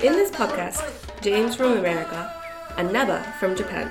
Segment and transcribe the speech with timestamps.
[0.00, 0.80] In this podcast,
[1.20, 2.32] James from America
[2.76, 3.90] and Naba from Japan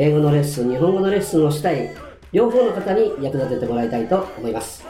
[0.00, 1.90] 英語のレッスン日本語のレッスンをしたい
[2.30, 4.86] 両方の方に役立ててもらいたいと思います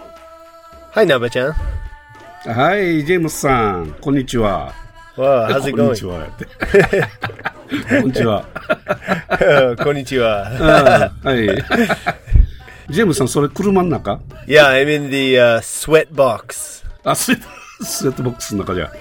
[0.92, 1.52] Hi, Naba-chan.
[2.44, 4.74] はい、ジェームスさん、こんにちは。
[5.16, 5.90] Wow, how's it こん?
[5.90, 6.26] にちは。
[7.90, 8.44] こんにちは。
[9.78, 10.42] Konnichiwa.
[10.60, 11.46] あーはい。
[12.90, 16.84] ジェームスさん、それ車の中？Yeah, I'm in the uh, sweat box.
[17.04, 17.48] あ、スウェット、
[17.81, 18.91] スウェットボックスの中じゃ。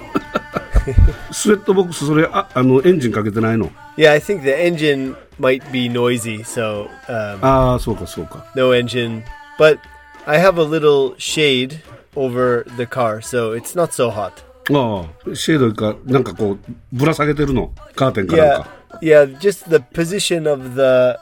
[1.31, 8.47] スウェットボックス、それ、あ、あの、エンジンかけてないの Yeah, I think the engine might be noisy, so um, ああ、そうか、そうか。
[8.57, 9.23] no engine.
[9.59, 9.79] But
[10.27, 11.81] I have a little shade
[12.17, 14.33] over the car, so it's not so hot.
[14.73, 16.59] ああ、シェードか、なんかこう、
[16.93, 17.73] ぶら下げてるの。
[17.95, 18.69] カーテンかなん Yeah, か。
[19.03, 19.39] yeah.
[19.39, 21.19] Just the position of the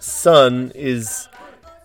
[0.00, 1.28] sun is,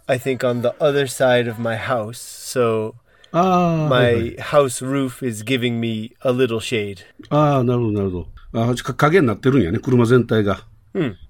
[0.08, 2.19] I think, on the other side of my house.
[2.19, 2.95] So
[3.31, 7.00] ああ、はいはい my house roof is giving me a little shade.
[7.30, 8.59] ああ、なるほど、なるほど。
[8.61, 10.61] ああ、か影になってるんやね、車全体が。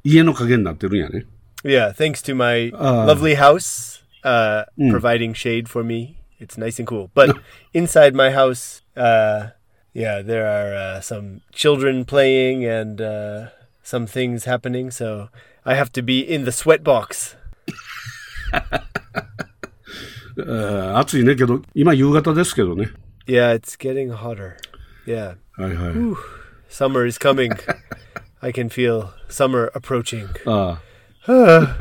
[0.03, 1.25] 家の影になってるんやね。
[1.63, 3.05] Yeah, thanks to my Ah.
[3.05, 6.15] lovely house uh, providing shade for me.
[6.39, 7.09] It's nice and cool.
[7.15, 7.35] But
[7.73, 9.49] inside my house, uh,
[9.93, 13.47] yeah, there are uh, some children playing and uh,
[13.83, 14.91] some things happening.
[14.91, 15.29] So
[15.65, 17.35] I have to be in the sweat box.
[20.47, 22.91] ああ暑いねけど、今夕方ですけどね。
[23.27, 24.53] Yeah, it's getting hotter.
[25.05, 25.93] Yeah, はいはい。
[26.69, 27.51] summer is coming.
[28.41, 30.27] I can feel summer approaching.
[30.45, 30.81] あ
[31.27, 31.77] あ。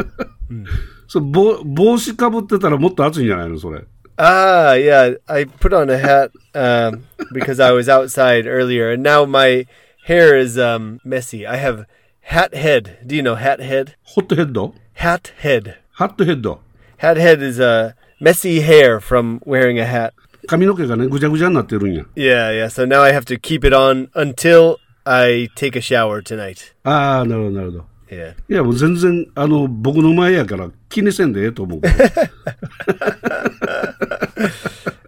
[1.09, 3.85] そう帽帽子かぶってたらもっと暑いんじゃないのそれ。
[4.19, 5.19] Ah, yeah.
[5.27, 9.67] I put on a hat um, because I was outside earlier, and now my
[10.07, 11.47] hair is um, messy.
[11.47, 11.85] I have
[12.23, 12.99] hat head.
[13.07, 13.95] Do you know hat head?
[14.03, 15.75] ホットヘッド Hat head.
[15.93, 16.61] ハットヘッド
[16.99, 20.13] Hat head is uh, messy hair from wearing a hat.
[20.47, 22.05] 髪の毛がね、ぐちゃぐちゃになってるんや。
[22.15, 22.67] Yeah, yeah.
[22.67, 26.75] So now I have to keep it on until I take a shower tonight.
[26.85, 27.85] ああ、なるほど、なるほど。
[28.09, 28.35] Yeah.
[28.49, 31.95] いや、もう全然、あの、僕の前やから気にせんでええと思うけど。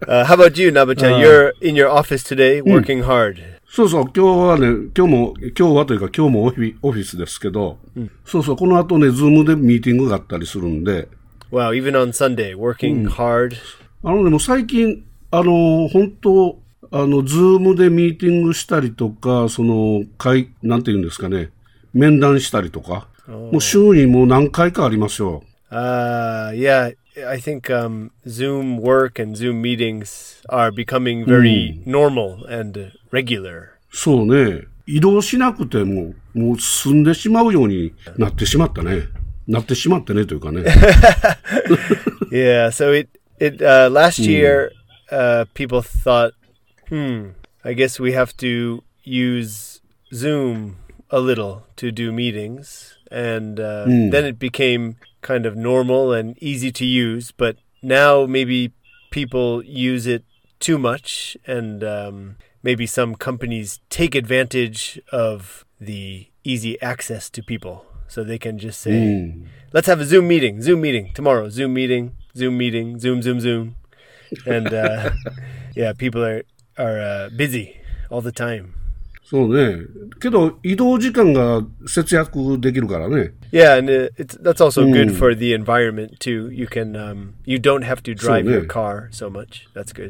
[0.09, 1.19] Uh, how about you, Nabachan?
[1.19, 3.37] You're in your office today, working hard.
[3.69, 7.77] そうそう、今日はね、今日も、今日はというか今日もオフィオフィスですけど、
[8.25, 11.07] そうそう、この後ね、ズームでミーティングがあったりするんで、
[11.54, 13.54] Wow, even on Sunday, working、hard.
[14.02, 16.58] あのでも最近、あの、本当
[16.90, 21.50] あの、 Zoom でミーティングしたりとか、その、会、なんていうんですかね、
[21.92, 25.44] 面談したりとか、もう週にもう何回かありますよ。
[25.70, 26.90] ああ、いや、
[27.28, 27.40] I、
[33.92, 34.64] う、そうね。
[34.86, 39.02] 移動しなくても、もう進んでしまうようになってしまったね。
[39.47, 40.63] なってしまってねというかね。
[42.31, 44.71] Yeah, so it it uh, last year
[45.11, 46.33] uh, people thought,
[46.89, 47.29] hmm,
[47.63, 49.81] I guess we have to use
[50.13, 50.77] Zoom
[51.09, 56.71] a little to do meetings, and uh, then it became kind of normal and easy
[56.71, 57.31] to use.
[57.31, 58.73] But now maybe
[59.09, 60.23] people use it
[60.59, 67.85] too much, and um, maybe some companies take advantage of the easy access to people,
[68.07, 69.35] so they can just say,
[69.73, 73.75] let's have a Zoom meeting, Zoom meeting tomorrow, Zoom meeting, Zoom meeting, Zoom, Zoom, Zoom.
[74.45, 75.11] And uh,
[75.75, 76.43] yeah, people are,
[76.77, 78.75] are uh, busy all the time.
[79.29, 79.85] そうね。
[80.19, 83.33] けど、移動時間が節約できるからね。
[83.51, 86.49] Yeah, and uh, it's that's also good for the environment too.
[86.51, 88.65] You can um, you don't have to drive your yeah.
[88.65, 89.67] car so much.
[89.75, 90.09] That's good.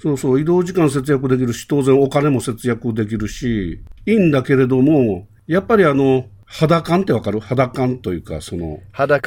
[0.00, 7.39] そうそう、移動時間節約できるし、当然お金も節約できるし、いいんだけれども、やっぱりあの、 肌感ってわかる？
[7.39, 9.21] 肌感というか、その.肌、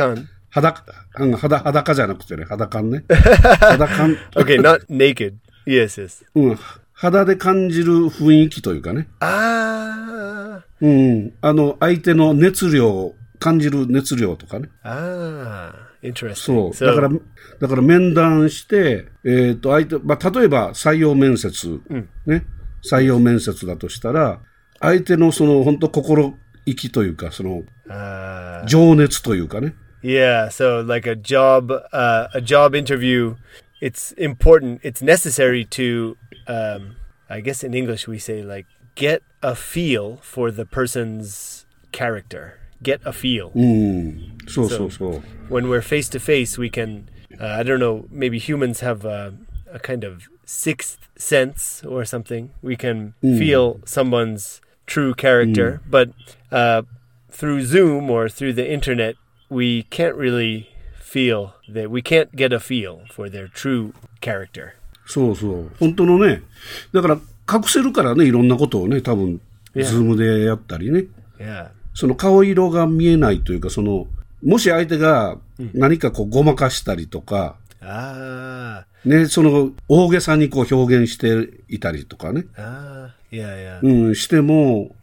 [1.15, 3.05] あの肌、裸じゃなくてね、肌感ね。
[3.61, 5.35] 肌感、Okay, not naked.
[5.67, 6.25] Yes, yes.
[6.35, 6.59] うん、
[6.93, 9.07] 肌で感じる雰囲気というかね。
[9.21, 10.63] Ah.
[10.81, 14.71] うん、あの、相手の熱量感じる熱量とかね。
[14.83, 16.35] Ah, interesting.
[16.35, 16.71] そう。
[16.71, 17.11] So, だから、
[17.61, 21.81] だから面談して、えっ、と、相手、まあ、例えば採用面接、
[22.27, 22.45] ね。
[22.91, 24.41] 採用面接だとしたら、
[24.81, 26.35] 相手のその、本当心
[26.70, 29.76] 意気というか、その、 uh, 情熱というかね。
[30.02, 30.50] yeah.
[30.50, 33.36] So, like a job, uh, a job interview,
[33.82, 34.82] it's important.
[34.84, 36.18] It's necessary to,
[36.48, 36.96] um,
[37.30, 42.60] I guess in English we say like get a feel for the person's character.
[42.84, 43.52] Get a feel.
[43.56, 44.38] うん。
[44.48, 45.24] そうそうそう。
[45.50, 47.08] when we're face to face, we can,
[47.40, 49.34] uh, I don't know, maybe humans have a,
[49.72, 52.52] a kind of sixth sense or something.
[52.62, 56.11] We can feel someone's true character, but
[56.51, 56.83] uh,
[57.31, 59.15] through Zoom or through the internet,
[59.49, 60.69] we can't really
[61.01, 64.75] feel that we can't get a feel for their true character.
[65.07, 65.71] そうそう。
[65.79, 66.43] 本当のね。
[66.93, 67.19] だから、
[67.53, 69.41] 隠せるからね、いろんなことをね、多分、
[69.73, 69.85] Yeah.
[69.85, 71.05] ズームでやったりね。
[71.39, 71.69] Yeah.
[71.95, 74.09] その顔色が見えないというか、その、
[74.43, 75.39] もし相手が
[75.75, 84.07] 何かこうごまかしたりとか、Ah, ね、その大げさにこう表現していたりとかね、ah, yeah, yeah.
[84.07, 84.95] うん、しても、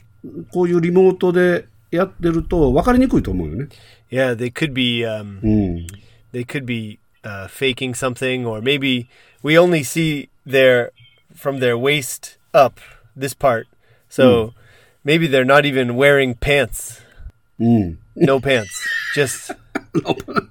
[0.51, 3.67] こういうリモートでやってると分かりにくいと思うよね。
[4.11, 5.87] Yeah, they could be um, うん。
[6.33, 9.07] they could be uh, faking something, or maybe
[9.41, 10.91] we only see their
[11.33, 12.79] from their waist up
[13.15, 13.67] this part.
[14.09, 14.53] So
[15.03, 17.01] maybe they're not even wearing pants.
[17.59, 17.97] うん。
[18.15, 18.67] No pants.
[19.15, 19.55] Just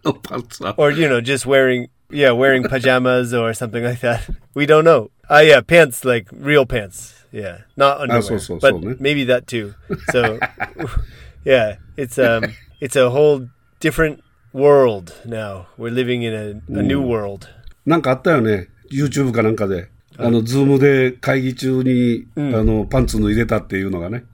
[0.04, 4.29] のパンツは or you know, just wearing yeah, wearing pajamas or something like that.
[4.53, 5.11] We don't know.
[5.29, 7.15] Ah, yeah, pants like real pants.
[7.31, 8.95] Yeah, not underwear, so, so, but so, ne?
[8.99, 9.73] maybe that too.
[10.11, 10.39] So
[11.45, 12.43] yeah, it's um,
[12.81, 13.47] it's a whole
[13.79, 14.21] different
[14.51, 15.67] world now.
[15.77, 17.47] We're living in a, a new world.
[17.85, 18.67] なんかあったよね。
[18.91, 19.89] YouTube かなんかで。
[20.17, 24.25] あの、ズームで会議中に、あの、パンツ脱いでたっていうのがね。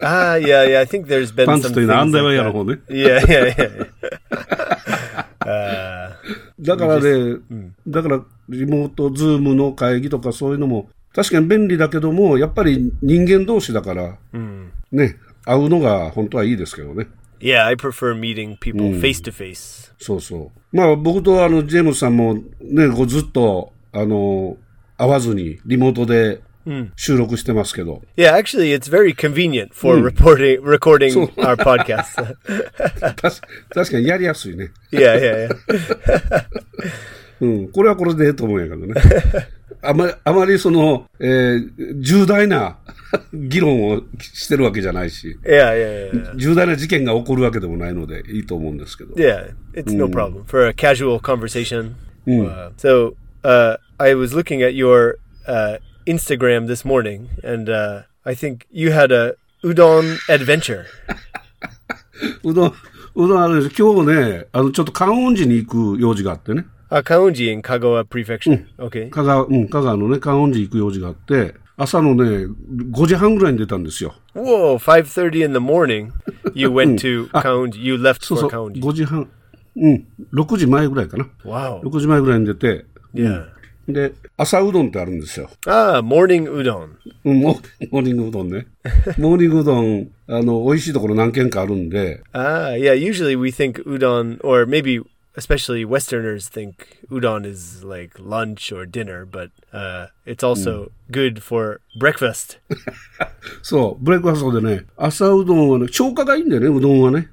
[0.00, 0.80] Ah, yeah, yeah.
[0.80, 2.52] I think there's been パン some ツというのはアン things ダーウ like ェアの that.
[2.52, 2.80] 方ね。
[2.88, 4.99] Yeah, yeah, yeah.
[5.41, 6.11] uh,
[6.59, 7.39] だからね、
[7.87, 14.17] だからリモート、ズームの会議とかそういうのも、確かに便利だけども、やっぱり人間同士だから、
[14.91, 17.07] ね、会うのが本当はいいですけどね。
[17.41, 19.91] yeah, I prefer meeting people face to face.
[19.99, 20.75] そうそう。
[20.75, 24.57] まあ僕とあの、ジェームスさんもね、こうずっと、あの、
[24.97, 26.41] 会わずにリモートで
[26.95, 32.35] 収録してますけど、Yeah, actually, it's very convenient for reporting, recording our podcast.
[33.73, 34.71] 確かにやりやすいね。
[34.91, 36.45] yeah, yeah, yeah.
[37.41, 38.93] うん、これはこれでええと思うんやけどね。
[39.83, 42.77] あまり、あまりその、えー重大な
[43.33, 46.35] 議論をしてるわけじゃないし、Yeah, yeah, yeah.
[46.35, 49.15] 重大な事件が起こるわけでもないのでいいと思うんですけど。
[49.15, 51.95] Yeah, it's no problem for a casual conversation.
[52.27, 55.17] Uh, so uh, I was looking at your
[55.47, 60.84] uh, Instagram this morning, and uh, I think you had a udon adventure.
[62.44, 62.72] うどん、
[63.14, 66.66] うどんあれです今日ね、あの、ちょっと観音寺に行く用事があってね。
[66.90, 68.64] Uh, Kaunji in Kagawa Prefecture.
[68.78, 69.10] Okay.
[69.10, 72.46] 香川、うん、香川のね、観音寺行く用事があって、朝のね、
[72.92, 74.14] 5時半ぐらいに出たんですよ。
[74.34, 76.12] Whoa, 5:30 in the morning.
[76.54, 77.80] You went to Kaunji.
[77.80, 78.80] You left そう for そう、 Kaunji.
[78.80, 79.28] 5時半、
[79.76, 81.28] うん、6時前ぐらいかな。
[81.44, 81.80] Wow.
[81.80, 83.46] 6時前ぐらいに出て、 Yeah.
[83.88, 85.48] で、朝うどんってあるんですよ。
[85.66, 86.88] Ah, morning udon.
[87.24, 87.60] うん、モ
[87.92, 88.66] モーニングうどんね。
[89.18, 92.94] モーニングうどん、あの、美味しいところ何軒かあるんで、 Ah, yeah.
[92.94, 95.00] Usually we think udon, or maybe
[95.36, 101.80] especially Westerners think udon is like lunch or dinner, but uh, it's also good for
[102.00, 102.58] breakfast.
[103.62, 107.28] そう、ブレックファストでね、朝うどんはね、消化がいいんだよね、うどんはね。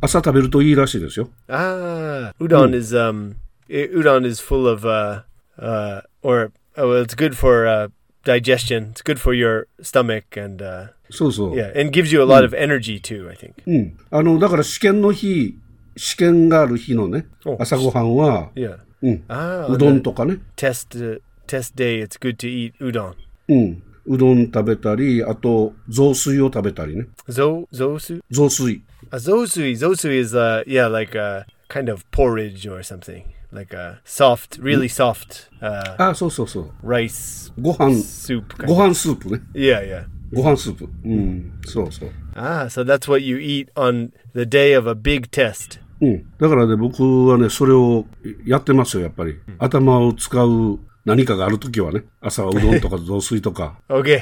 [0.00, 1.30] 朝食べるといいらしいですよ。
[1.48, 3.34] Ah, udon is um,
[3.68, 5.22] i- udon is full of uh,
[5.58, 7.88] uh, or oh, well, it's good for uh,
[8.24, 8.90] digestion.
[8.92, 11.54] It's good for your stomach, and uh, そうそう。
[11.54, 13.28] yeah, and gives you a lot of energy too.
[13.30, 13.54] I think.
[13.66, 13.98] うん。
[14.10, 15.58] あの、だから試験の日、
[15.96, 18.78] 試験がある日のねお、朝ごはんは、 Yeah.
[19.02, 19.24] うん。
[19.28, 20.38] Ah, う on どん the とかね。
[20.56, 23.14] test uh, test day, it's good to eat udon.
[23.48, 23.82] うん。
[24.06, 27.06] うどん食べたり、あと、雑炊を食べたりね。
[27.28, 28.20] Zo zosu.
[28.30, 28.82] 雑炊。
[29.12, 29.72] A zosui.
[29.72, 34.87] Zosui is uh yeah like a kind of porridge or something Like a soft, really
[34.87, 36.71] soft uh, あ、そうそうそう。
[36.83, 38.47] rice ご飯、soup.
[38.55, 38.89] Kind ご of.
[38.89, 39.41] 飯スープね。
[39.53, 40.05] Yeah, yeah.
[40.33, 40.89] ご飯スープ。
[41.05, 41.59] うん。
[41.65, 42.11] そうそう。
[42.35, 45.79] Ah, so that's what you eat on the day of a big test.
[46.01, 46.25] うん。
[46.39, 48.05] だからね、僕はね、それを
[48.45, 49.39] やってますよ、やっぱり。
[49.57, 54.21] 頭を使う何かがあるときはね、朝はうどんとか雑炊とか Okay.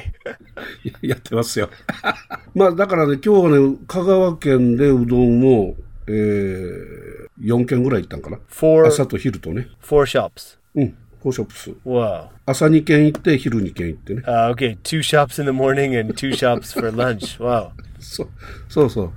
[1.01, 1.69] やってますよ。
[2.55, 5.75] まあ、だからね、今日はね、香川県でうどんを、
[6.08, 9.68] えー、4軒ぐらい行ったんかな？Four, 朝と昼とね。
[9.84, 10.58] 4 shops?
[10.76, 11.76] 4 shops。
[11.86, 12.28] Wow.
[12.46, 14.24] 朝2軒行って、昼2軒行ってね。
[14.26, 17.38] あ、uh, OK、2 shops in the morning and 2 shops for lunch。
[17.40, 17.70] Wow.
[18.00, 18.28] そ,
[18.70, 19.12] そうそう。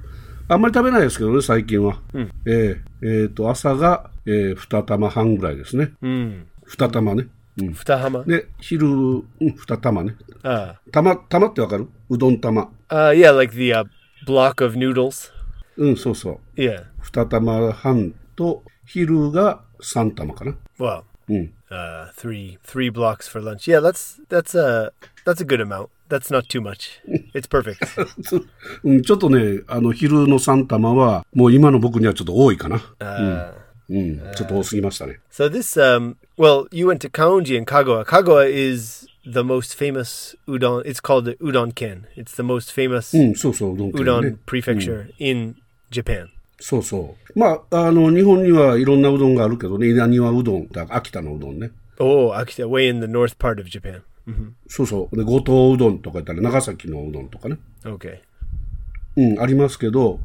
[0.49, 2.01] あんまり食べないですけどね、最近は。
[2.13, 5.93] うん、えー、えー、と、朝が、えー、2玉半ぐらいですね。
[6.03, 7.29] 2, う、2玉ね。
[7.59, 8.25] う、2, 2玉？
[8.25, 10.17] で、昼、う、2玉ね。
[10.43, 10.75] Uh.
[10.91, 11.87] 玉,玉ってわかる？
[12.09, 12.69] うどん玉。
[12.89, 13.73] あ、いや、like the、
[14.27, 15.31] block of noodles。
[15.80, 16.60] うん、そうそう。
[16.60, 16.86] Yeah.
[17.04, 20.56] 2玉半と、昼が3玉かな。
[20.80, 21.54] Well, うん。
[21.72, 23.68] uh, three three blocks for lunch.
[23.68, 24.92] Yeah, that's that's a
[25.26, 25.90] that's a good amount.
[26.08, 27.02] That's not too much.
[27.34, 27.80] It's perfect.
[28.84, 32.78] うん、ちょっとね、あの、昼の3玉は、もう今の僕にはちょっと多いかな。
[33.00, 35.20] Uh, うん、ちょっと多すぎましたね。
[35.32, 38.04] So this, um, well, you went to Kaonji and Kagawa.
[38.06, 40.84] Kagawa is the most famous udon.
[40.86, 42.08] It's called the udon ken.
[42.16, 45.56] It's the most famous うん、そうそう、うどん県ね udon prefecture in
[45.91, 46.27] Japan.
[46.61, 47.39] そうそう。
[47.39, 51.71] まあ、あの、日本にはいろんなうどんがあるけどね、稲庭うどん、だ秋田のうどんね。
[51.99, 54.03] Oh, Akita, way in the north part of Japan.
[54.27, 55.17] hmm そうそう。
[55.17, 57.59] で、五島うどんとか言ったら長崎のうどんとかね。
[57.85, 58.19] Okay.
[59.17, 60.21] うん、ありますけど、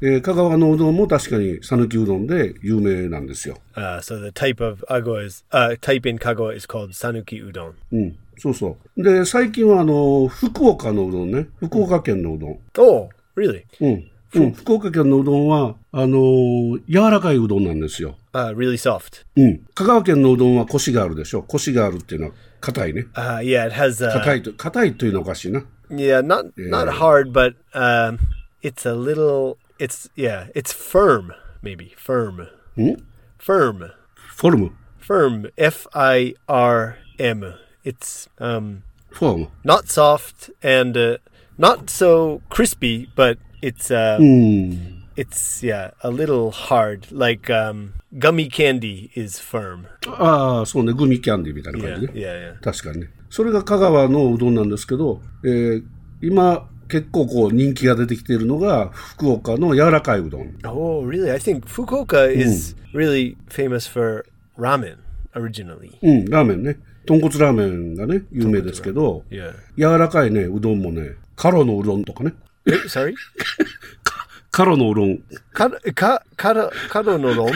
[0.00, 3.56] えー香川のうどんも確かに讃岐うどんで有名なんですよ。
[3.74, 7.72] Uh, so the type of ago is uh, type in Kagawa is called Sanuki udon.
[7.92, 9.02] うん、そうそう。
[9.02, 11.48] で、最近はあの、福岡のうどんね。
[11.58, 12.58] 福岡県のうどん。
[12.78, 13.64] Oh, really?
[13.80, 14.10] うん。
[14.34, 18.16] うん、福岡県のうどんは、あのー柔らかいうどんなんですよ。
[18.32, 19.24] Uh, really soft.
[19.36, 19.66] うん。
[19.74, 21.42] 香川県のうどんはコシがあるでしょ。
[21.42, 23.06] コシがあるっていうのは硬いね。
[23.14, 25.64] Uh, yeah, it has uh, 硬いと、硬いというのはおかしいな。
[25.90, 28.18] yeah, not not hard, but um,
[28.62, 29.58] it's a little.
[29.78, 31.32] It's yeah, it's firm.
[31.62, 32.48] Maybe firm.
[33.38, 33.92] Firm.
[34.36, 34.72] フォルム。
[35.00, 35.52] Firm.
[35.56, 37.54] F I R M.
[37.84, 39.48] It's um フォーム。
[39.64, 41.18] not soft and uh,
[41.58, 45.02] not so crispy, but it's uh, mm.
[45.16, 47.06] it's a little hard.
[47.12, 49.40] Like um gummy candy is
[50.06, 50.92] ああそうね。
[50.92, 52.12] グミキャンディみたいな感じね。
[52.14, 53.10] いやいや確かにね。
[53.30, 55.84] それが香川のうどんなんですけど、えー、
[56.22, 60.58] 今結構こう人気が出てきているのが福岡の柔らかいうどん。
[60.64, 61.30] Oh really?
[61.30, 64.24] I think 福岡 is really famous for
[64.56, 64.96] ramen
[65.34, 65.98] originally.
[66.02, 66.78] うん、ラーメンね。
[67.06, 69.54] 豚骨ラーメンがね有名ですけど、yeah.
[69.76, 72.34] 柔らかいねうどんもねカロのうどんとかね。
[72.66, 73.14] Eh, sorry?
[74.50, 75.18] カロのうどん。
[75.52, 77.52] Ka ka karo karo no ron.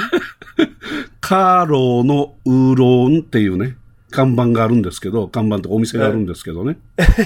[1.21, 3.77] カロのうどんっていうね、
[4.11, 6.79] 看板があるんですけど、看板とかお店があるんですけどね。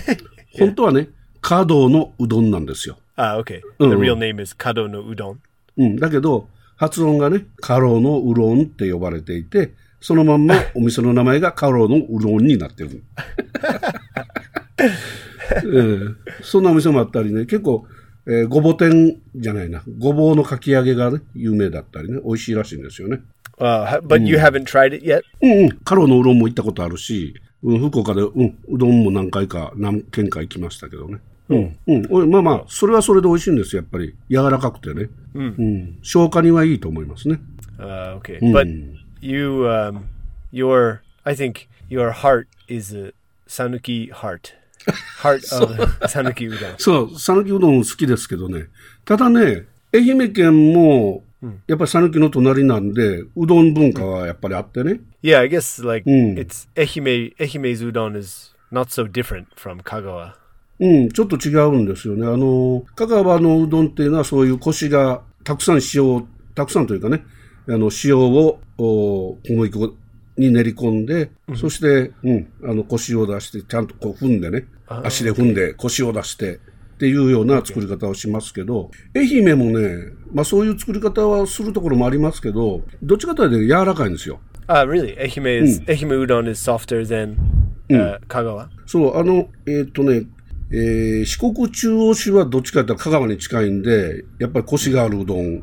[0.59, 2.99] 本当はね、カドのうどんなんですよ。
[3.17, 3.61] Ah, okay.
[3.79, 3.89] Oh.
[3.89, 5.37] The real name is kado no udon.
[5.77, 5.97] うん。
[5.97, 13.03] だけど、発音がね、カロのうどんって呼ばれていて、そのまんまお店の名前がカロのうどんになってる。
[15.65, 17.87] ええそんなお店もあったりね、結構、
[18.27, 23.21] えーごぼ天じゃないな、ごぼうのかき揚げがね、有名だったりね、美味しいらしいんですよね。
[23.59, 25.23] Uh, but you haven't tried it yet?
[25.41, 31.21] うんうん、カロのうどんも行ったことあるし、うん、福岡で、うん、うどんも何回か、何軒か行きましたけどね。
[31.49, 34.15] うん、うん、まあまあ、それはそれで美味しいんですよ、やっぱり。
[34.29, 35.09] 柔らかくてね。
[35.35, 37.41] うん、消化にはいいと思いますね。
[37.79, 38.39] Uh, okay.
[38.41, 38.67] But
[39.21, 40.07] you um
[40.51, 43.13] your I think your heart is a
[43.47, 44.55] sanuki heart.
[45.23, 45.75] Heart of
[46.09, 46.75] sanuki udon.
[46.79, 48.67] そう、讃岐うどん好きですけどね。
[49.05, 49.65] ただね、
[49.95, 51.23] 愛媛県も、
[51.67, 55.01] やっぱり讃岐の隣なんで、うどん文化はやっぱりあってね。
[55.23, 56.39] Yeah, I guess like Mm.
[56.39, 60.35] it's ehime ehime's udon is not so different from Kagawa.
[60.79, 62.27] うん、ちょっと違うんですよね。
[62.27, 67.25] あの、香川のうどんっていうのはそういうコシが、たくさん塩を、たくさんというかね、
[67.69, 69.95] あの、塩を、お小麦粉
[70.37, 76.61] に練り込んで、そして、うん、あの、コシを出して、ちゃんとこう踏んでね、足で踏んで、コシを出して、
[76.97, 84.41] っていうような作り方をしますけど、愛媛もね、まあそういう作り方はするところもありますけど、どっちかというと柔らかいんですよ。
[84.67, 85.15] Ah, really?
[85.19, 87.37] Ehime is ehime udon is softer than
[87.91, 88.69] uh, Kagawa?
[88.87, 90.23] そう、あの、えーっとね、
[90.73, 95.63] えー四国中央市はどっちかというと香川に近いんで、やっぱりコシがあるうどん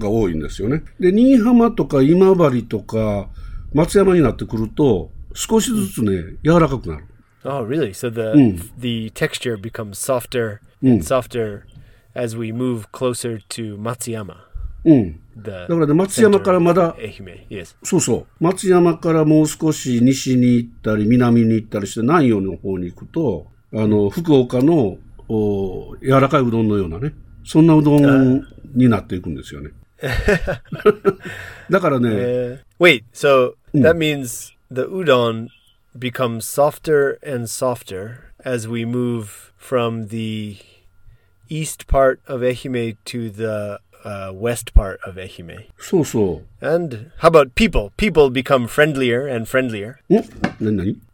[0.00, 0.82] が多いんですよね。
[0.98, 3.28] で、新居浜とか今治とか
[3.74, 7.04] 松山になってくると、少しずつね、柔らかくなる。
[7.44, 7.90] Oh, really?
[7.92, 11.64] So the the texture becomes softer and softer
[12.14, 14.36] as we move closer to Matsuyama.
[14.84, 15.20] うん。
[15.36, 16.94] だからね、松山からまだ.
[17.82, 18.26] そうそう。
[18.40, 24.98] 松山からもう少し西に行ったり、南に行ったりして、南陽の方に行くと、あの、福岡の、
[25.28, 27.14] お柔らかいうどんのようなね、
[27.44, 29.70] そんなうどんになっていくんですよね。
[31.70, 35.48] だからね、Uh, wait, so That means the udon
[35.98, 40.58] becomes softer and softer as we move from the
[41.48, 45.66] east part of Ehime to the uh, west part of Ehime.
[45.78, 46.42] So so.
[46.60, 47.92] And how about people?
[47.96, 50.00] People become friendlier and friendlier.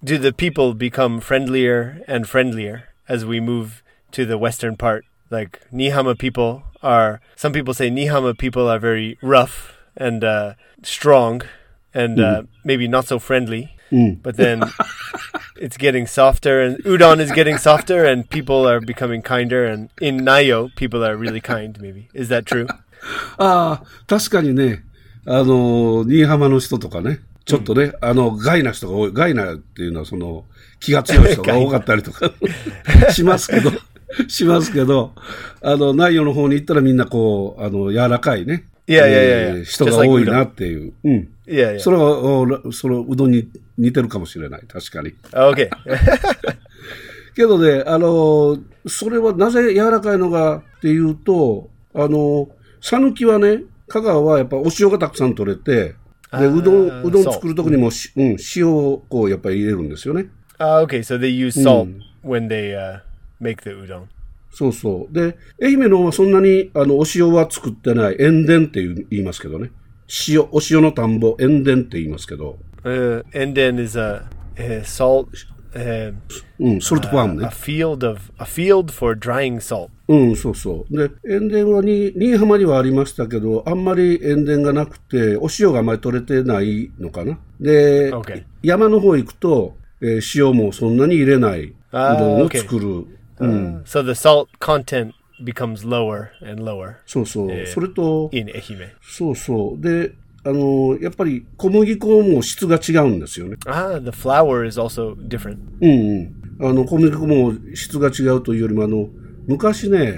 [0.02, 5.04] Do the people become friendlier and friendlier as we move to the western part?
[5.30, 7.20] Like Nihama people are.
[7.36, 11.42] Some people say Nihama people are very rough and uh, strong,
[11.95, 13.71] and uh, maybe not so friendly.
[14.23, 14.64] But then
[15.57, 19.64] it's getting softer, and udon is getting softer, and people are becoming kinder.
[19.64, 21.80] And in Nayo, people are really kind.
[21.80, 22.66] Maybe is that true?
[23.38, 24.85] ああ、確かにね、
[25.25, 29.12] あの、新居浜の人とかね、ちょっとね、あの、害な人が多い。
[29.12, 30.45] 害なっていうのは、その、
[30.80, 32.30] 気が強い人が多かったりとか
[33.12, 33.73] しますけど、
[34.28, 35.12] しますけど、
[35.62, 38.64] あの、内容の方に行ったらみんなこう、あの、柔らかいね。
[38.88, 40.95] いやいやいやいやえー人が多いなっていう。
[41.04, 41.28] うん。
[41.47, 41.78] Yeah, yeah.
[41.78, 44.62] それは、おその、うどんに似てるかもしれない。
[44.66, 45.14] 確かに。
[45.30, 45.68] Okay.
[47.37, 52.49] けどね、あの、それはなぜ柔らかいのかっていうと、あの、
[52.80, 55.95] 讃岐はね、香川はやっぱお塩がたくさん取れて、
[56.33, 60.28] で、うどん、うどん作るときにもし、うん、塩をこうやっぱり入れるんですよね。
[60.59, 61.88] uh, okay, so they use salt
[62.23, 63.00] when they uh,
[63.40, 64.09] make the udon.
[64.50, 65.14] そうそう。
[65.14, 68.17] で、愛媛の方はそんなに、あの、お塩は作ってない。
[68.19, 69.71] 塩田って言いますけどね。
[70.28, 72.59] 塩、お塩の田んぼ、塩田って言いますけど。
[72.85, 74.23] Uh, and then is a,
[74.57, 75.28] a salt,
[75.75, 76.14] uh,
[76.61, 77.50] うん、ソルトファーム a ね。
[77.52, 79.90] field of a field for drying salt.
[80.09, 80.97] うん、そうそう。
[80.97, 87.38] で、塩田はに、新居浜にはありましたけど、あんまり塩田がなくて、お塩があんまり取れてないのかな。
[87.61, 88.12] で.
[88.62, 93.05] 山の方行くと、えー塩もそんなに入れないうどんを.作る。
[93.40, 97.66] うん、So the salt content becomes lower and lower そうそう。
[97.66, 98.90] それと、in Ehime.
[99.02, 99.80] そうそう。
[99.80, 100.12] で、
[100.45, 103.57] あの、やっぱり小麦粉も質が違うんですよね。
[103.66, 105.59] Ah, the flour is also different.
[105.80, 105.90] うん
[106.61, 106.71] うん。
[106.71, 109.09] あの、小麦粉も質が違うというよりも、あの、
[109.47, 110.14] 昔ね、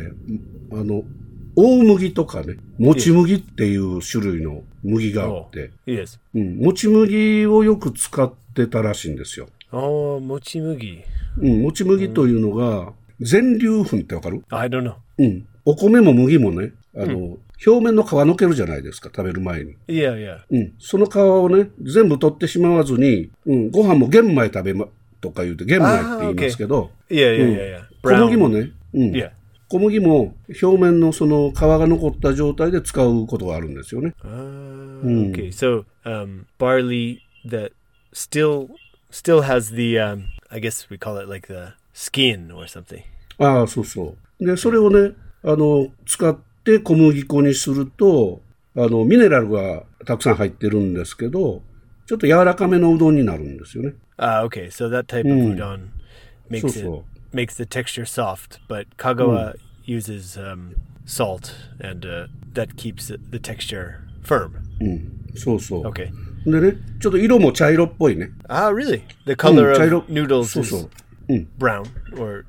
[0.73, 1.03] あの、
[1.57, 6.19] 大麦とかね、もち麦っていう種類の麦があって、Yes.
[6.35, 9.49] うん、もち麦をよく使ってたらしいんですよ。
[9.73, 11.03] Oh, mochimugi.
[11.39, 14.95] うん、もち麦というのが、全粒粉ってわかる？I don't know.
[15.19, 15.47] うん。
[15.65, 19.77] お米も麦もね、あの、表面の皮のけるじゃないですか、食べる前に。
[19.87, 20.39] Yeah, yeah.
[20.51, 20.73] うん。
[20.79, 24.87] その皮をね、全部取ってしまわずに、うん、ご飯も玄米食べま、
[25.21, 27.85] とか言うて、玄米って言いますけど、Yeah, yeah, yeah, yeah.
[28.03, 29.31] 小麦もね、うん。
[29.69, 34.15] 小麦も表面のその皮が残った状態で使うことがあるんですよね。
[34.25, 37.73] Uh, Okay, so um, barley that
[38.13, 38.69] still
[39.11, 43.03] still has the um, I guess we call it like the skin or something.
[43.41, 44.47] ああ、そうそう。
[44.47, 48.43] で、それをね、あの、使って小麦粉にすると、
[48.77, 51.63] あの、ミネラルがたくさん入ってるんですけど、
[52.07, 53.95] ちょっと柔らかめのうどんになるんですよね。
[54.19, 55.89] Ah, okay, so that type of udon
[56.51, 57.03] makes it So-so.
[57.33, 59.55] makes the texture soft, but Kagawa
[59.87, 60.75] uses um,
[61.07, 64.51] salt, and uh, that keeps the, texture firm.
[65.35, 65.83] そうそう。
[65.89, 66.11] Okay.
[66.47, 68.31] でね、ちょっと色も茶色っぽいね。
[68.49, 69.03] Ah, really?
[69.27, 70.91] The color Mm, of chairo- noodles そうそう。
[71.59, 71.85] Brown
[72.19, 72.45] or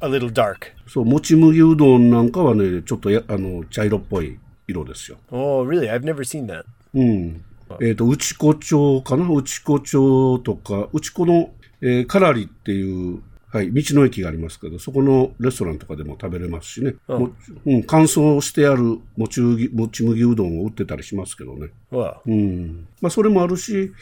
[0.00, 0.72] a little dark.
[0.86, 5.18] そう、もち麦うどんなんかはね、ちょっとやあの茶色っぽい色ですよ。
[5.30, 5.90] Oh, really?
[5.90, 6.64] I've never seen that.
[6.94, 7.44] うん。
[7.80, 9.28] えっ、と、内子町かな？
[9.30, 16.94] 内子町とか、内子の、えーカラリっていう、はい、道の駅がありますけど、そこのレストランとかでも食べれますしね。
[17.08, 17.30] も
[17.66, 21.70] うん、乾燥してあるもち麦もち麦うどんを売ってたりしますけどね。
[21.90, 22.18] Wow.
[22.26, 22.86] うん。
[23.00, 23.92] まあ、それもあるし、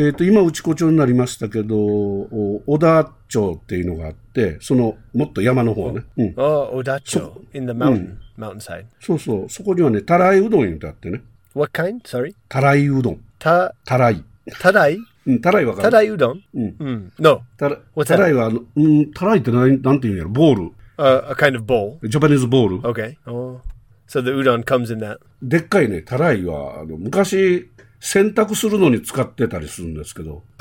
[0.00, 6.02] えっ、と、今、内子町になりましたけど、お小田町っていうのがあって、その、もっと山の方ね。
[6.16, 6.34] うん。
[6.36, 8.86] Oh, odacho in the mountain mountainside.
[9.00, 9.48] そうそう。
[9.48, 11.22] そこにはね、たらいうどん言うてあってね。
[11.54, 12.02] What kind?
[12.02, 12.34] Sorry?
[12.48, 13.20] たらいうどん。
[13.38, 14.24] Ta たらい。
[14.50, 16.40] tarai うん、たらいわかる tarai udon.
[16.54, 17.10] Mm.
[17.18, 20.30] No, たら What's たらいは、うん、たらいって何なんて言うんやろ？
[20.30, 20.72] ボール。
[20.98, 21.98] uh, a kind of bowl.
[22.06, 22.80] ジャパニーズボール。
[22.80, 23.16] Okay.
[23.26, 23.60] Oh,
[24.06, 25.18] so the udon comes in that.
[25.42, 27.68] でっかいね、たらいは、あの、昔、
[28.00, 30.42] 洗濯するのに使ってたりするんですけど、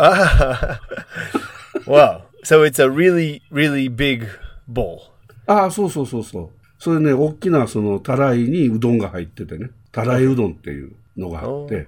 [1.86, 2.22] Wow.
[2.44, 4.28] So it's a really, really big
[4.72, 5.00] bowl.
[5.48, 6.50] ああ、そうそうそうそう。
[6.80, 11.88] それね、大きなそのたらいにうどんが入っててね、たらいうどんっていうのがあって、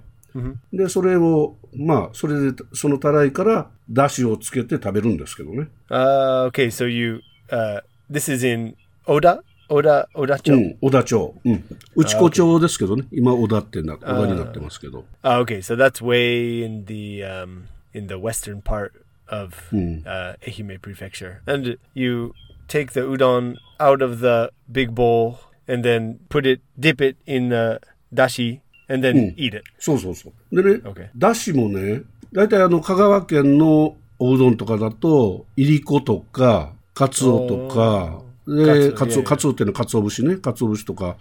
[0.71, 5.67] で、それを、まあ、それで、そのたらいから、だしをつけて食べるんですけどね。
[5.89, 6.67] Uh, okay.
[6.67, 7.81] So you, uh,
[8.11, 10.55] this is in Oda, Oda, う Odacho.
[10.55, 11.35] ん、小田町。
[11.43, 11.63] うん。
[11.95, 13.05] 内子町ですけどね。
[13.11, 15.05] 今、小田ってな、小田になってますけど。
[15.23, 15.59] Ah, okay.
[15.61, 18.91] So that's way in the um, in the western part
[19.27, 22.33] of uh, Ehime Prefecture, and you
[22.67, 27.49] take the udon out of the big bowl and then put it, dip it in
[27.49, 27.79] the
[28.13, 28.61] dashi,
[28.93, 29.63] and then eat it.
[29.79, 30.61] そうそうそう。
[30.61, 41.17] でね Okay.、だしもね、大体あの、香川県のおうどんとかだと、いりことか、かつおとか、で、かつお、かつおっていうのはかつお節ね、かつお節とか、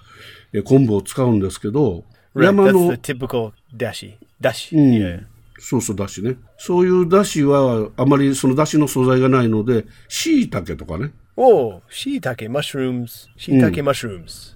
[0.52, 2.04] え昆布を使うんですけど、
[2.34, 2.44] Right.
[2.44, 4.14] 山 That's の the、typical dashi.
[4.40, 4.74] Dashi.
[4.74, 5.24] Yeah.
[5.58, 6.36] そうそう、だしね。
[6.58, 14.54] そういうだしは、あまりそのだしの素材がないので、椎茸とかね、Oh, shiitake mushrooms, shiitake mushrooms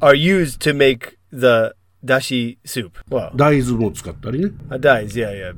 [0.00, 3.00] are used to make the だし、スープ。
[3.36, 4.50] 大豆も使ったりね。
[4.68, 5.52] あ、大豆、いやいや、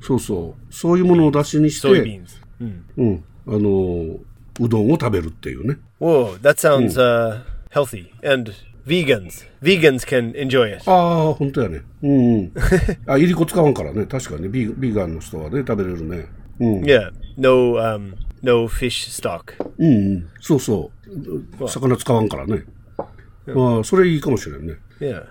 [0.00, 0.74] そうそう。
[0.74, 1.88] そういうものをだしにして、
[2.60, 2.84] うん。
[2.96, 3.24] うん。
[3.46, 4.18] あの、
[4.60, 5.78] うどんを食べるっていうね。
[6.00, 8.08] Whoa, that、ん uh, healthy.
[8.22, 8.52] And
[8.86, 9.44] vegans.
[10.06, 10.90] Can enjoy it.
[10.90, 11.82] ああ、本当やね。
[12.02, 12.52] うん、うん。
[13.06, 14.06] あ、いりこ使わんからね。
[14.06, 16.26] 確かに、ね、ビーガンの人はね、食べれるね。
[16.60, 16.80] うん。
[16.82, 19.54] Yeah, no,、um, no fish stock.
[19.78, 20.28] うん、うん。
[20.40, 20.90] そうそ
[21.60, 21.68] う。
[21.68, 22.64] 魚使わんからね。
[23.46, 23.74] Well.
[23.74, 24.74] まあ、それいいかもしれんね。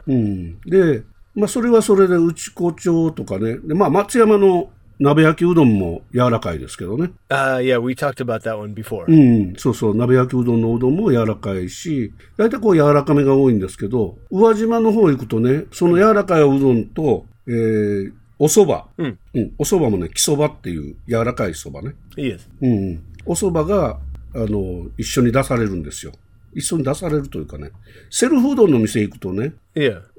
[0.07, 0.59] うん。
[0.61, 1.03] で、
[1.35, 3.57] まあ、それはそれで、内子町とかね。
[3.59, 7.11] で、まあ、松山の鍋焼きうどんも柔らかいですけどね。
[7.29, 9.05] Uh, yeah, we talked about that one before.
[9.07, 19.19] うん、そうそう、鍋焼きうどんのうどんも柔らかいし、大体こう柔らかめが多いんですけど、宇和島の方行くとね、その柔らかいうどんと、えー、お蕎麦、うん
[19.59, 21.95] お蕎麦もね、木蕎麦っていう柔らかい蕎麦ね。
[22.15, 22.49] He is.
[22.61, 23.99] うんうん、お蕎麦が、
[24.33, 26.13] あの、一緒に出されるんですよ。
[26.57, 27.69] 一緒に出されるというかね、
[28.09, 29.53] セルフうどんの店行くとね、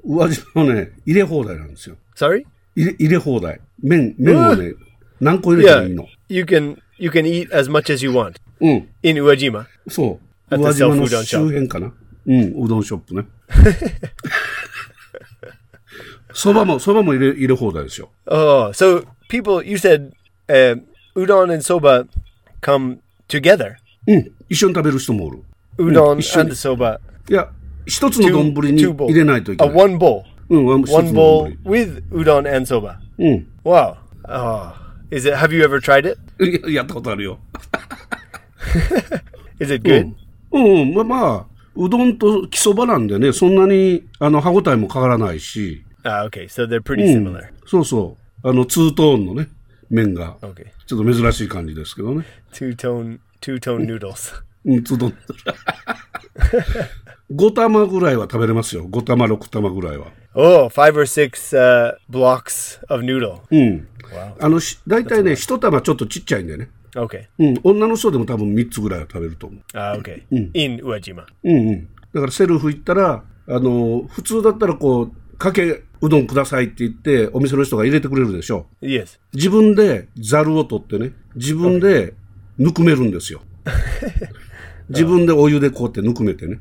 [0.05, 1.97] うわじのね、入れ放題なんですよ。
[2.17, 2.45] 入
[2.85, 3.59] れ,入れ放題。
[3.83, 4.73] 麺、麺はね、
[5.19, 6.03] 何個入れてもいいの。
[6.03, 6.07] Yeah.
[6.29, 8.35] You, can, you can eat as much as you want.
[8.61, 8.87] うん。
[9.03, 9.67] in 宇和島。
[9.89, 10.55] そう。
[10.55, 11.93] 宇和島の周辺かな。
[12.25, 13.25] うん、うどんショップね。
[16.33, 18.11] そばも、そばも入れ,入れ放題ですよ。
[18.27, 20.11] Oh, そう people, you said,
[21.15, 22.05] うどん and そば
[22.61, 23.73] come together.
[24.07, 25.43] うん、一緒に食べる人もおる。
[25.79, 26.99] うどんそば。
[27.29, 27.49] いや、
[27.85, 29.73] 一つの丼に入れないといけない。
[29.73, 30.23] あ、bowl。
[30.49, 30.93] うん、one bowl。
[30.93, 32.99] one bowl with うどん and そば。
[33.17, 33.47] うん。
[33.63, 33.95] Wow.
[35.11, 36.19] Is it, have you ever tried it?
[36.69, 37.39] やったことあるよ。
[39.59, 40.13] Is it good?
[40.51, 45.83] うん、まあまあ、うどんと木そばなんでね、そんなにあの歯ごたえも変わらないし。
[46.03, 46.47] あ、OK。
[46.47, 47.47] So they're pretty similar.
[47.65, 48.49] そうそう。
[48.49, 49.47] あの、ツートーンのね、
[49.89, 50.35] 麺が。
[50.41, 50.65] OK。
[50.85, 52.25] ちょっと珍しい感じですけどね。
[52.51, 54.13] ツートーン、ツートンヌード。
[54.65, 55.11] 5
[57.51, 58.87] 玉ぐらいは食べれますよ。
[58.87, 60.07] 5玉、6玉ぐらいは。
[60.33, 63.41] Oh, five or six uh, blocks of noodle.
[63.51, 63.87] うん。
[64.11, 64.35] Wow.
[64.39, 66.69] あの、し大体ね、1玉ちょっとちっちゃいんでね。
[66.93, 67.27] Okay.
[67.37, 67.59] うん。
[67.63, 69.61] 女の人でも多分3つぐらいは食べると思う。
[69.73, 70.23] Ah, okay.
[70.53, 71.25] In Uwajima.
[71.43, 71.87] うんうん。
[72.13, 78.67] だからセルフ行ったら、あの、普通だったらこう、かけうどんくださいって言って、お店の人が入れてくれるでしょ。
[78.81, 79.19] Yes.
[79.33, 82.13] 自分でざるを取ってね、自分で
[82.57, 83.41] ぬくめるんですよ。
[84.89, 86.59] 自分でお湯でこうやってぬくめてね。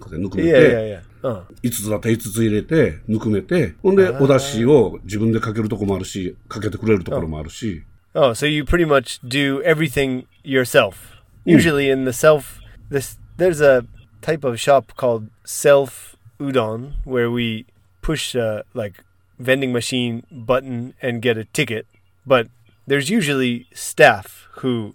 [0.00, 1.08] こうやってぬくめて、yeah, yeah.
[1.20, 1.42] Uh.
[1.62, 7.82] 5つだったら5つ入れて、ぬくめて、ほんで、お出汁を自分でかけるとこもあるし、かけてくれるところもあるし、
[8.14, 11.22] Oh, so you pretty much do everything yourself.
[11.44, 12.58] Usually in the self
[12.90, 13.86] this there's a
[14.22, 17.66] type of shop called self udon where we
[18.02, 19.04] push a like
[19.38, 21.86] vending machine button and get a ticket,
[22.26, 22.48] but
[22.86, 24.94] there's usually staff who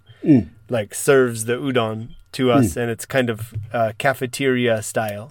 [0.68, 5.27] like serves the udon to us and it's kind of uh, cafeteria style.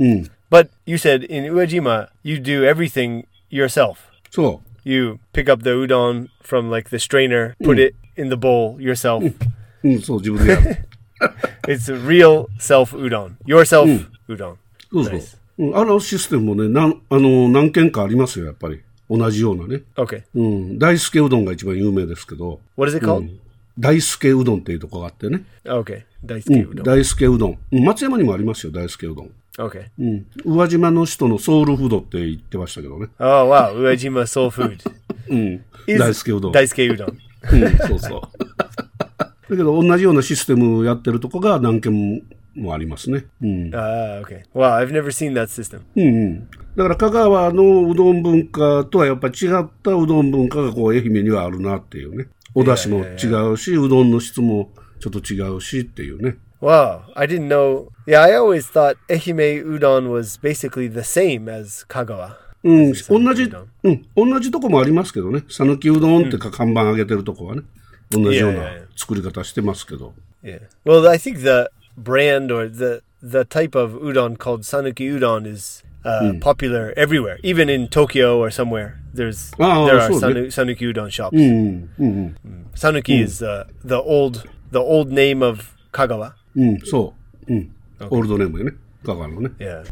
[0.50, 3.98] But you said in Uejima you do everything yourself.
[4.31, 4.68] そう。
[4.88, 9.35] You pick up the udon from like the strainer, put it in the bowl yourself.
[9.85, 10.88] うん、そう、自 分でやる。
[11.66, 13.37] it's a real self udon.
[13.46, 14.57] Yourself udon.
[14.90, 15.14] そうそう。
[15.14, 15.37] Nice.
[15.59, 18.81] うん、あのシステムもね、なんあの何軒かありますよ、やっぱり。
[19.11, 19.83] 同じようなね。
[19.96, 20.22] Okay.
[20.35, 23.28] うん、大輔うどんが一番有名ですけど、 What is it called?
[23.79, 25.43] 大輔うどんっていうとこがあってね。
[25.65, 26.03] Okay.
[26.23, 26.83] う Daisuke ん、udon.
[26.83, 27.57] 大輔うどん。
[27.71, 29.31] うん松山にもありますよ、大輔うどん。
[29.57, 29.86] Okay.
[29.99, 30.25] うん。
[30.45, 33.07] 宇和島の人のソウルフードって言ってましたけどね。
[33.19, 34.77] Oh wow, Uejima soul food.
[35.29, 35.63] うん。
[35.97, 36.51] 大輔うどん。
[36.51, 37.13] Daisuke udon.
[37.51, 38.21] うん、そうそう。
[39.17, 42.23] だけど、同じようなシステムやってるとこが何軒
[42.55, 43.25] もありますね。
[43.41, 43.69] うん。
[43.73, 44.43] Ah, okay.
[44.53, 45.81] Wow, I've never seen that system.
[45.95, 46.47] うんうん。
[46.75, 52.27] だから香川のうどん文化とはやっぱり違ったうどん文化がこう愛媛にはあるなっていうね。
[52.55, 56.37] お出汁も違うし、うどんの質もちょっと違うしっていうね。
[56.61, 57.89] Wow, I didn't know.
[58.07, 62.37] Yeah, I always thought Ehime udon was basically the same as Kagawa.
[62.63, 63.51] うん、同じ
[63.83, 65.43] うん、同じとこもありますけどね。
[65.49, 67.63] 讃岐うどんってか看板上げてるとこはね。
[68.09, 68.63] 同じような
[68.95, 70.13] 作り方してますけど。
[70.41, 70.61] Yeah.
[70.85, 75.83] Well, I think the brand or the the type of udon called Sanuki udon is
[76.03, 78.95] uh, popular everywhere, even in Tokyo or somewhere.
[79.13, 81.31] There's Ah, there are so sanu- Sanuki udon shops.
[81.37, 82.35] うん、うん、
[82.75, 85.61] Sanuki is uh, the old the old name of
[85.91, 86.33] Kagawa.
[86.55, 87.13] うん、うん、そ
[87.47, 87.53] う。
[87.53, 87.71] うん。
[88.09, 88.73] オールドネームよね。
[89.05, 89.51] 香川のね。
[89.59, 89.83] Yeah.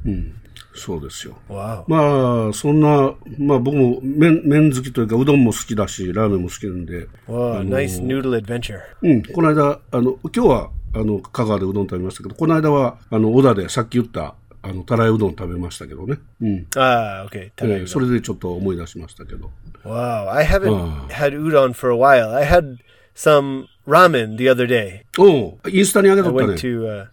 [0.74, 1.36] そうですよ。
[1.50, 1.84] Wow.
[1.88, 7.68] まあ、そんな、まあ僕も麺、麺好きというか、うどんも好きだし、ラーメンも好きなんで、Wow.
[7.68, 8.80] Nice noodle adventure.
[9.02, 16.18] うん、この間、あの、今日は、あの、香川でうどん食べましたけど、この間は、あの、小田でさっき言った、あの、たらいうどん食べましたけどね。
[16.42, 16.68] うん。
[16.76, 17.46] Ah, okay.
[17.48, 19.50] え Tarai ーそれでちょっと思い出しましたけど。
[19.84, 21.08] Wow, I haven't Ah.
[21.10, 22.32] had udon for a while.
[22.36, 22.78] I had
[23.16, 25.02] some ramen the other day.
[25.18, 26.56] おうインスタに上げ I went。
[26.58, 27.08] to, uh,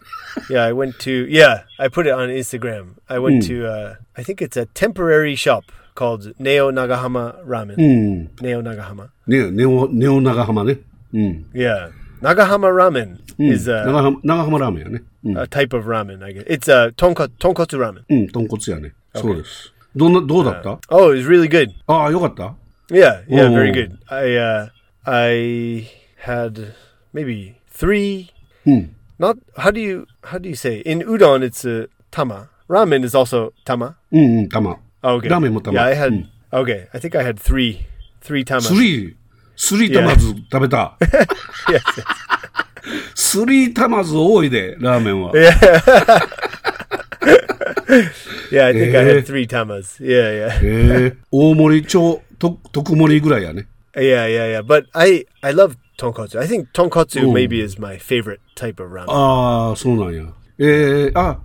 [0.49, 2.93] yeah, I went to, yeah, I put it on Instagram.
[3.07, 5.63] I went to, uh, I think it's a temporary shop
[5.95, 7.75] called Neo Nagahama う Ramen.
[7.75, 8.29] ん。
[8.41, 9.07] Neo Nagahama.
[9.27, 10.77] ね、ネオ、ネオ長浜ね。
[11.13, 11.45] うん。
[11.53, 11.89] Yeah.
[12.21, 13.17] Nagahama Ramen
[15.23, 15.41] Mm.
[15.41, 16.43] A type of ramen, I guess.
[16.47, 17.09] It's uh, a tonkotsu ramen.
[17.09, 17.09] Mm, tonkotsu yane.
[17.09, 17.09] Okay.
[17.09, 18.05] トンカトンカツラーメン。
[18.09, 18.93] うん、豚骨やね。
[19.13, 19.21] Okay.
[19.21, 19.73] そうです。
[19.95, 21.71] どんな、どうだった、uh, ?Oh, it was really good.
[21.87, 22.55] Ah, ああ、よかった
[22.93, 23.73] Yeah, yeah, very oh.
[23.73, 23.97] good.
[24.07, 24.69] I,、uh,
[25.03, 25.89] I
[26.25, 26.73] had
[27.13, 28.31] maybe three.
[28.63, 28.93] Hmm.
[29.17, 32.49] Not how do you, how do you say, in udon it's a tama.
[32.69, 33.97] Ramen is also tama.
[34.11, 34.79] Mm, mm, うんうん、tama.
[35.01, 35.29] Oh, okay.
[35.29, 35.79] ラーメンも tama.
[35.79, 36.13] Yeah, I had.
[36.13, 36.29] Hmm.
[36.51, 37.87] Okay, I think I had three,
[38.21, 38.61] three tama.
[38.61, 39.15] Three?
[39.57, 40.35] Three tamas、yeah.
[40.51, 40.97] 食べた。
[41.67, 42.28] yes, yes.
[43.15, 45.33] スリー玉ず多いで、ラーメンは。
[48.51, 49.15] Yeah, I think I Eh.
[49.21, 49.99] had three tamas.
[49.99, 53.67] Yeah, yeah, ええ大盛り、超、と特盛りぐらいやね。
[53.95, 54.63] yeah, yeah, yeah.
[54.63, 56.39] But I, I love tonkotsu.
[56.39, 57.33] I think tonkotsu Ooh.
[57.33, 59.05] maybe is my favorite type of ramen.
[59.11, 60.23] ああ、そうなんや。
[60.59, 61.39] ええあ、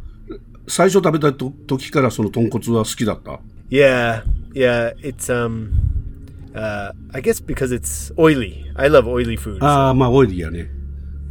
[0.69, 3.41] 最初食べたと時からその豚骨は好きだった。
[3.71, 4.23] Yeah,
[4.55, 4.95] yeah.
[5.03, 5.71] It's um,
[6.55, 8.71] uh, I guess because it's oily.
[8.77, 9.65] I love oily foods.
[9.65, 10.69] ああ、まあ、オイリーやね。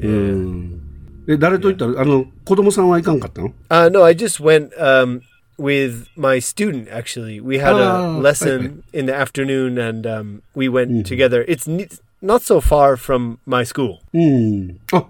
[0.01, 0.81] うん。
[1.29, 5.21] え、誰と行ったら、あの、子供さんは行かんかったの Uh, no, I just went um,
[5.59, 6.89] with my student.
[6.91, 11.45] Actually, we had Ah, a lesson in the afternoon, and um, we went together.
[11.49, 11.89] It's ne-
[12.23, 13.99] not so far from my school.
[14.15, 14.79] うん。
[14.93, 15.05] あ、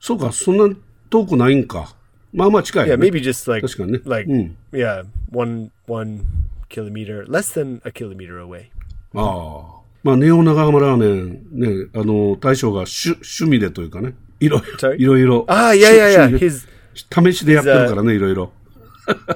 [0.00, 0.74] そうか、そんな
[1.10, 1.94] 遠くないんか。
[2.32, 3.06] まあまあ近い Yeah, よ、ね。
[3.08, 4.00] maybe just like 確かにね。
[4.04, 4.56] like うん。
[4.72, 6.24] yeah, one one
[6.68, 8.66] kilometer, less than a kilometer away.
[9.14, 9.77] ああ。
[10.03, 15.45] まあ、ネオ長浜ラーメン、ね、あの、大将が趣趣味でというかね、いろいろ、いろいろ。
[15.47, 18.51] ああ、いやいやいや、his, 試しでやってるからね、いろいろ。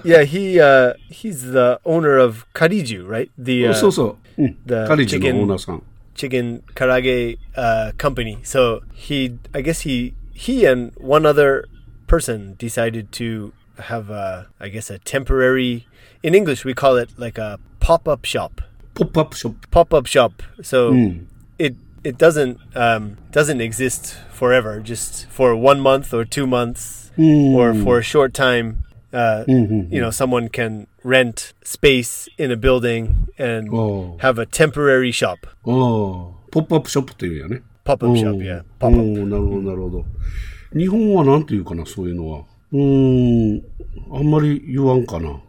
[0.03, 3.31] yeah, he uh, he's the owner of Kariju, right?
[3.37, 5.81] The uh, so so the Kariju chicken,
[6.13, 8.39] chicken karage uh, company.
[8.43, 11.65] So he, I guess he he and one other
[12.07, 15.87] person decided to have a, I guess a temporary.
[16.21, 18.61] In English, we call it like a pop up shop
[18.95, 19.55] pop up shop.
[19.71, 20.43] Pop up shop.
[20.61, 21.25] So mm.
[21.57, 24.79] it it doesn't um, doesn't exist forever.
[24.79, 27.53] Just for one month or two months mm.
[27.55, 28.83] or for a short time.
[29.13, 29.93] Uh, mm-hmm.
[29.93, 34.17] You know, someone can rent space in a building and oh.
[34.21, 35.45] have a temporary shop.
[35.67, 37.11] Oh, pop up shop
[37.83, 38.61] Pop up shop, yeah.
[38.61, 38.79] Hmm.
[38.79, 39.03] Pop up.
[39.03, 40.05] なるほど、なるほど。
[40.75, 42.45] 日本はなんていうかな、そういうのは。
[42.71, 43.61] うん、
[44.11, 45.39] あんまり言わんかな。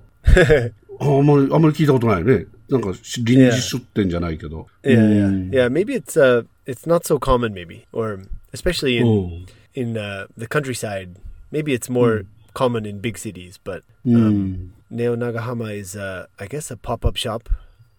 [1.00, 2.46] あんまり、あんまり聞いたことないよね。
[2.69, 4.67] なんか、臨時出店じゃないけど。
[4.84, 5.69] Yeah, うん yeah, yeah.
[5.69, 8.19] Maybe it's uh, it's not so common, maybe, or
[8.54, 9.30] especially in おう
[9.73, 11.15] in uh, the countryside.
[11.52, 14.71] Maybe it's more common in big cities, but うん。
[14.91, 17.49] Neo Nagahama is, uh, I guess, a pop up shop.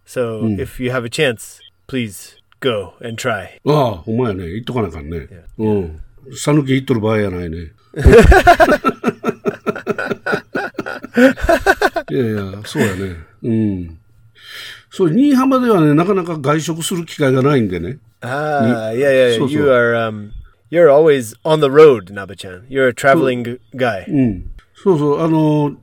[0.04, 3.60] So if you have a chance, please go and try.
[3.64, 4.50] ああ、ほんまやね。
[4.50, 5.28] 言っとかなあかんね。
[5.58, 6.00] うん。
[6.32, 7.72] 讃岐言っとる場合やないね。
[12.10, 13.16] いやいや、そうやね。
[13.42, 13.98] うん。
[14.95, 17.97] そう、新居浜ではね、なかなか外食する機会がないんでね。
[18.21, 19.37] Ah, yeah, yeah.
[19.37, 19.37] yeah.
[19.37, 20.31] so, You are um,
[20.71, 22.65] you're always on the road, Naba-chan.
[22.69, 24.05] You're a traveling guy.
[24.07, 24.51] うん。
[24.73, 25.75] そうそう、あの、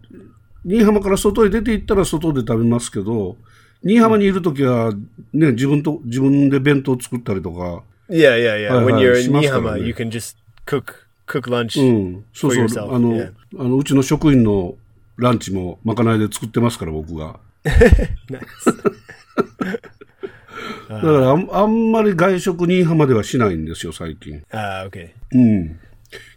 [0.64, 3.36] 新居浜から外へ出て行ったら外で食べますけど、
[3.84, 4.94] 新居浜にいるときは、
[5.34, 8.70] ね、自分と、自分で弁当作ったりとか、Yeah, yeah, yeah.
[8.70, 9.02] Hi, when hi.
[9.02, 9.86] you're in しますからね。
[9.86, 10.84] You can just cook
[11.26, 11.78] cook lunch.
[11.78, 12.24] うん。
[12.32, 13.32] そう for そう、yourself, あの、yeah.
[13.58, 14.74] あの、うちの職員の
[15.18, 17.38] ランチもまかないで作ってますから、僕が。
[17.64, 19.01] Nice.
[20.88, 24.42] だからあん、あんまり外食新居浜ではしないんですよ、最近。
[24.50, 25.10] Ah, okay.
[25.32, 25.78] うん。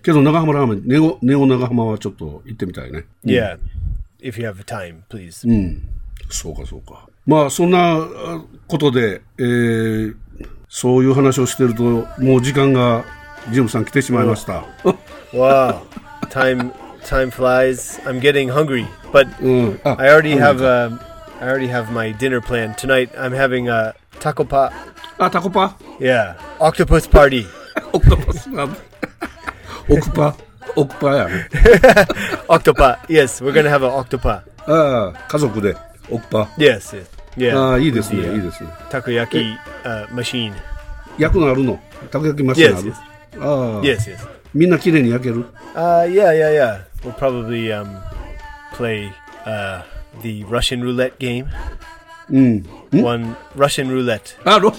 [0.02, 3.06] けど、長浜ラーメン、ネオ、ネオ長浜はちょっと行ってみたいね。
[3.24, 3.58] Yeah.
[4.22, 5.48] If you have time, please.
[5.48, 5.84] うん。
[6.30, 7.08] そうか、そうか。
[7.26, 10.16] まあ、そんなあことで、えー、
[10.70, 11.84] そういう話をしてると、
[12.20, 13.04] もう時間が、
[13.52, 14.64] ジムさん来てしまいました。
[15.34, 15.82] Wow.
[16.30, 16.72] time
[17.04, 18.00] time flies.
[18.06, 19.80] I'm getting hungry, but うん。
[19.84, 21.00] あ、I already have um,
[21.41, 23.11] I already have my dinner plan tonight.
[23.17, 24.73] I'm having a taco pot.
[25.19, 27.47] あ、タコパ Yeah, octopus party.
[27.93, 28.77] オクトパスなん
[29.89, 30.37] オクパ
[30.77, 31.49] オクパやね。
[32.49, 32.99] Octopat.
[33.09, 34.43] Yes, we're gonna have an octopat.
[34.67, 35.77] ああ、家族で、
[36.11, 36.43] オクパ。
[36.57, 36.97] Yes.
[36.97, 37.07] yes.
[37.37, 37.59] Yeah.
[37.59, 38.71] ああ、いいですね、 The, uh, いいですね。
[38.91, 40.53] Takoyaki uh, machine.
[41.19, 41.79] 焼くのあるの
[42.11, 42.85] たこ焼きマシンあ Yes.
[42.85, 43.43] る Yes.
[43.43, 43.97] ああ、 Yes.
[44.17, 44.29] Yes.
[44.55, 46.81] みんな綺麗に焼ける Uh, yeah, yeah, yeah.
[47.05, 48.01] We'll probably um,
[48.75, 49.11] play
[49.47, 49.83] uh,
[50.23, 51.47] the Russian roulette game.
[52.31, 52.65] うん。
[52.93, 54.37] One Russian roulette.
[54.45, 54.73] あ、ロ、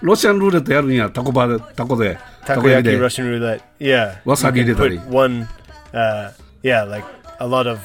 [0.00, 2.18] ロシアンルーレットやるんや、タコパで、タコで。
[2.44, 2.98] たこ焼き Takoyaki で。
[2.98, 3.62] Russian roulette.
[3.78, 4.22] Yeah.
[4.24, 4.98] Wasabi You can 入れたり。
[4.98, 5.48] put one,
[5.92, 7.06] uh, yeah, like
[7.40, 7.80] a lot of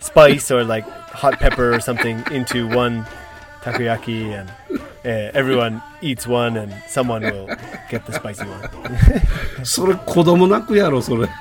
[0.00, 3.04] spice or like hot pepper or something into one
[3.62, 4.50] takoyaki, and
[5.04, 7.46] uh, everyone eats one and someone will
[7.90, 9.64] get the spicy one.
[9.64, 11.28] それ子供泣くやろ、それ。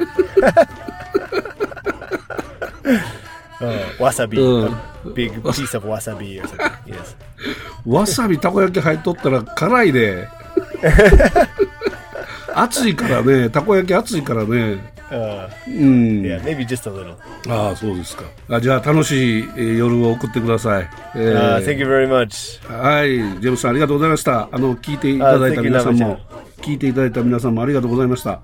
[3.61, 4.67] Uh, wasabi, Uh.
[5.07, 6.71] a big piece of wasabi or something.
[6.87, 7.17] Yes.
[7.87, 10.29] わさびたこ焼き入っとったら辛いで。
[12.55, 14.95] 熱いからね、たこ焼き熱いからね。
[15.11, 16.23] Uh, うん。
[16.23, 17.15] yeah, maybe just a little.
[17.49, 18.25] ああ、そうですか。
[18.51, 20.89] あじゃあ楽しい、えー夜を送ってください。
[21.15, 22.61] え Uh, ー thank you very much.
[22.69, 24.49] はい、ジェームスさんありがとうございました。
[24.51, 26.21] あの、聞いていただいた皆さんあ thank you, も、
[26.61, 28.41] 聞いていただいた皆さんもありがとうございました。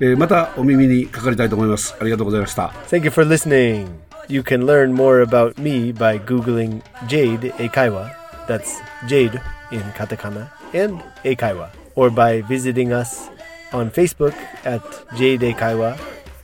[0.00, 1.94] えーまたお耳にかかりたいと思います。
[2.00, 2.72] ありがとうございました。
[2.90, 4.09] Thank you for listening.
[4.30, 8.14] You can learn more about me by Googling Jade Eikaiwa.
[8.46, 11.70] That's Jade in katakana and Eikaiwa.
[11.96, 13.28] Or by visiting us
[13.72, 14.86] on Facebook at
[15.18, 15.98] Jade Eikaiwa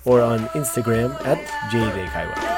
[0.04, 1.38] or on Instagram at
[1.70, 2.55] Jade Eikaiwa.